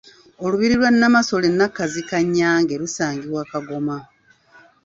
[0.43, 3.97] Olubiri lwa Nnamasole Nnakazi Kannyange lusangibwa Kagoma.